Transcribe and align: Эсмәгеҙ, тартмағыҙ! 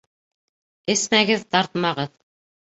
Эсмәгеҙ, 0.93 1.45
тартмағыҙ! 1.57 2.17